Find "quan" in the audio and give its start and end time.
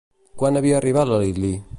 0.41-0.57